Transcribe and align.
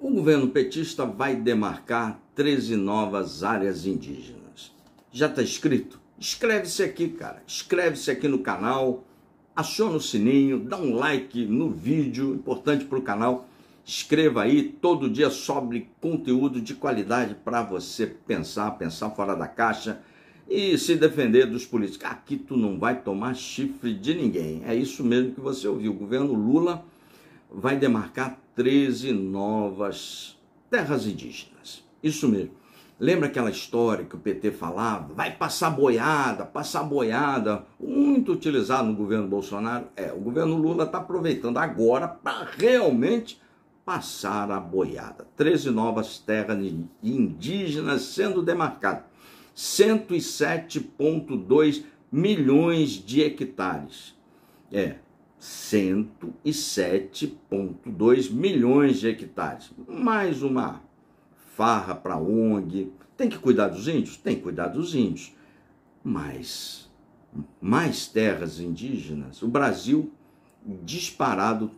O 0.00 0.10
governo 0.10 0.48
petista 0.48 1.06
vai 1.06 1.36
demarcar 1.36 2.20
13 2.34 2.76
novas 2.76 3.44
áreas 3.44 3.86
indígenas. 3.86 4.72
Já 5.12 5.26
está 5.28 5.40
escrito? 5.40 6.00
Inscreve-se 6.18 6.82
aqui, 6.82 7.08
cara. 7.08 7.42
Inscreve-se 7.46 8.10
aqui 8.10 8.26
no 8.26 8.40
canal, 8.40 9.04
aciona 9.54 9.96
o 9.96 10.00
sininho, 10.00 10.58
dá 10.58 10.76
um 10.76 10.94
like 10.96 11.46
no 11.46 11.70
vídeo, 11.70 12.34
importante 12.34 12.84
para 12.84 12.98
o 12.98 13.02
canal. 13.02 13.48
Escreva 13.84 14.42
aí, 14.42 14.64
todo 14.64 15.08
dia 15.08 15.30
sobre 15.30 15.88
conteúdo 16.00 16.60
de 16.60 16.74
qualidade 16.74 17.36
para 17.44 17.62
você 17.62 18.06
pensar, 18.06 18.72
pensar 18.72 19.10
fora 19.10 19.34
da 19.34 19.46
caixa 19.46 20.00
e 20.48 20.76
se 20.76 20.96
defender 20.96 21.46
dos 21.46 21.64
políticos. 21.64 22.06
Aqui 22.10 22.36
tu 22.36 22.56
não 22.56 22.78
vai 22.78 23.00
tomar 23.00 23.34
chifre 23.34 23.94
de 23.94 24.12
ninguém. 24.14 24.62
É 24.66 24.74
isso 24.74 25.04
mesmo 25.04 25.32
que 25.32 25.40
você 25.40 25.68
ouviu. 25.68 25.92
O 25.92 25.96
governo 25.96 26.32
Lula 26.32 26.84
vai 27.56 27.76
demarcar 27.76 28.38
13 28.54 29.12
novas 29.12 30.38
terras 30.70 31.06
indígenas. 31.06 31.82
Isso 32.02 32.28
mesmo. 32.28 32.52
Lembra 32.98 33.26
aquela 33.26 33.50
história 33.50 34.04
que 34.04 34.14
o 34.14 34.20
PT 34.20 34.52
falava? 34.52 35.12
Vai 35.14 35.34
passar 35.34 35.70
boiada, 35.70 36.44
passar 36.44 36.84
boiada, 36.84 37.64
muito 37.80 38.32
utilizado 38.32 38.86
no 38.88 38.94
governo 38.94 39.26
Bolsonaro. 39.26 39.86
É, 39.96 40.12
o 40.12 40.20
governo 40.20 40.56
Lula 40.56 40.84
está 40.84 40.98
aproveitando 40.98 41.56
agora 41.58 42.06
para 42.06 42.46
realmente 42.56 43.42
passar 43.84 44.48
a 44.50 44.60
boiada. 44.60 45.26
13 45.36 45.70
novas 45.70 46.18
terras 46.18 46.58
indígenas 47.02 48.02
sendo 48.02 48.42
demarcadas. 48.42 49.04
107,2 49.56 51.84
milhões 52.10 52.90
de 52.90 53.22
hectares. 53.22 54.14
É, 54.72 54.96
107,2 55.44 58.32
milhões 58.32 58.98
de 58.98 59.08
hectares. 59.08 59.70
Mais 59.86 60.42
uma 60.42 60.82
farra 61.54 61.94
para 61.94 62.16
ONG. 62.16 62.90
Tem 63.14 63.28
que 63.28 63.38
cuidar 63.38 63.68
dos 63.68 63.86
índios? 63.86 64.16
Tem 64.16 64.36
que 64.36 64.42
cuidar 64.42 64.68
dos 64.68 64.94
índios. 64.94 65.36
Mas 66.02 66.90
mais 67.60 68.06
terras 68.06 68.58
indígenas. 68.58 69.42
O 69.42 69.48
Brasil, 69.48 70.10
disparado, 70.64 71.72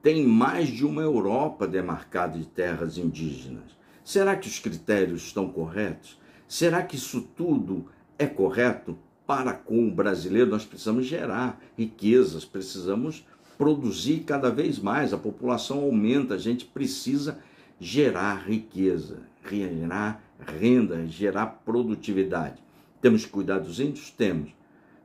tem 0.00 0.24
mais 0.24 0.68
de 0.68 0.86
uma 0.86 1.02
Europa 1.02 1.66
demarcada 1.66 2.38
de 2.38 2.46
terras 2.46 2.96
indígenas. 2.96 3.76
Será 4.02 4.34
que 4.36 4.48
os 4.48 4.58
critérios 4.58 5.24
estão 5.24 5.50
corretos? 5.50 6.18
Será 6.48 6.82
que 6.82 6.96
isso 6.96 7.20
tudo 7.36 7.90
é 8.18 8.26
correto? 8.26 8.96
Para 9.26 9.52
com 9.52 9.88
o 9.88 9.90
brasileiro, 9.90 10.50
nós 10.50 10.64
precisamos 10.64 11.04
gerar 11.06 11.60
riquezas, 11.76 12.44
precisamos 12.44 13.26
produzir 13.58 14.20
cada 14.20 14.50
vez 14.50 14.78
mais. 14.78 15.12
A 15.12 15.18
população 15.18 15.80
aumenta, 15.80 16.34
a 16.34 16.38
gente 16.38 16.64
precisa 16.64 17.38
gerar 17.80 18.48
riqueza, 18.48 19.20
gerar 19.48 20.22
renda, 20.38 21.06
gerar 21.06 21.46
produtividade. 21.64 22.62
Temos 23.00 23.24
que 23.24 23.30
cuidar 23.30 23.58
dos 23.58 23.80
índios? 23.80 24.10
Temos. 24.10 24.50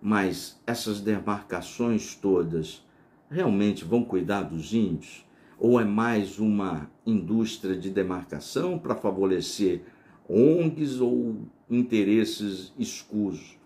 Mas 0.02 0.60
essas 0.66 1.02
demarcações 1.02 2.16
todas 2.16 2.84
realmente 3.30 3.86
vão 3.86 4.04
cuidar 4.04 4.44
dos 4.44 4.74
índios? 4.74 5.26
Ou 5.60 5.80
é 5.80 5.86
mais 5.86 6.40
uma 6.40 6.90
indústria 7.06 7.78
de 7.78 7.90
demarcação 7.90 8.80
para 8.80 8.96
favorecer 8.96 9.84
ONGs 10.28 11.00
ou 11.00 11.38
interesses 11.70 12.74
escusos? 12.80 13.61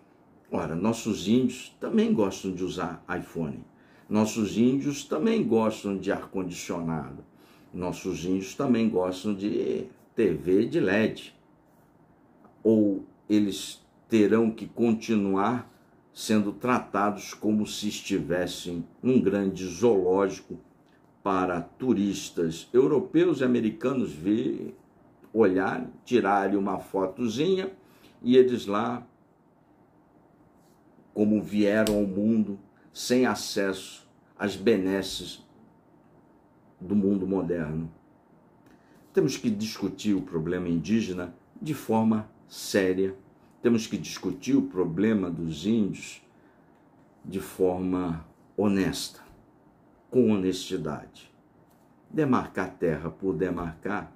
Ora, 0.58 0.74
nossos 0.74 1.28
índios 1.28 1.76
também 1.78 2.14
gostam 2.14 2.50
de 2.50 2.64
usar 2.64 3.04
iPhone. 3.14 3.62
Nossos 4.08 4.56
índios 4.56 5.04
também 5.04 5.46
gostam 5.46 5.98
de 5.98 6.10
ar-condicionado. 6.10 7.22
Nossos 7.74 8.24
índios 8.24 8.54
também 8.54 8.88
gostam 8.88 9.34
de 9.34 9.84
TV 10.14 10.64
de 10.64 10.80
LED. 10.80 11.34
Ou 12.62 13.04
eles 13.28 13.84
terão 14.08 14.50
que 14.50 14.66
continuar 14.66 15.70
sendo 16.10 16.52
tratados 16.52 17.34
como 17.34 17.66
se 17.66 17.88
estivessem 17.88 18.82
num 19.02 19.20
grande 19.20 19.62
zoológico 19.66 20.58
para 21.22 21.60
turistas 21.60 22.66
europeus 22.72 23.42
e 23.42 23.44
americanos 23.44 24.10
ver, 24.10 24.74
olhar, 25.34 25.86
tirarem 26.02 26.56
uma 26.56 26.78
fotozinha 26.78 27.70
e 28.22 28.38
eles 28.38 28.64
lá 28.64 29.06
como 31.16 31.40
vieram 31.40 31.94
ao 31.94 32.06
mundo 32.06 32.58
sem 32.92 33.24
acesso 33.24 34.06
às 34.38 34.54
benesses 34.54 35.42
do 36.78 36.94
mundo 36.94 37.26
moderno. 37.26 37.90
Temos 39.14 39.38
que 39.38 39.48
discutir 39.48 40.12
o 40.12 40.20
problema 40.20 40.68
indígena 40.68 41.34
de 41.60 41.72
forma 41.72 42.28
séria. 42.46 43.16
Temos 43.62 43.86
que 43.86 43.96
discutir 43.96 44.56
o 44.56 44.68
problema 44.68 45.30
dos 45.30 45.64
índios 45.64 46.20
de 47.24 47.40
forma 47.40 48.22
honesta, 48.54 49.22
com 50.10 50.30
honestidade. 50.30 51.32
Demarcar 52.10 52.74
terra 52.74 53.08
por 53.08 53.32
demarcar 53.32 54.12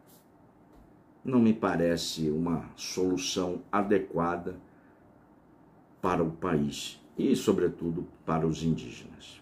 não 1.25 1.41
me 1.41 1.55
parece 1.55 2.29
uma 2.29 2.69
solução 2.77 3.63
adequada 3.73 4.61
para 6.01 6.23
o 6.23 6.31
país 6.31 7.01
e, 7.17 7.35
sobretudo, 7.37 8.07
para 8.25 8.47
os 8.47 8.63
indígenas. 8.63 9.41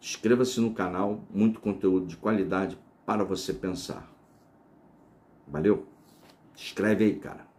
Inscreva-se 0.00 0.60
no 0.60 0.74
canal, 0.74 1.24
muito 1.30 1.60
conteúdo 1.60 2.06
de 2.06 2.16
qualidade 2.16 2.76
para 3.06 3.24
você 3.24 3.52
pensar. 3.52 4.10
Valeu? 5.46 5.86
Escreve 6.56 7.04
aí, 7.04 7.14
cara. 7.16 7.51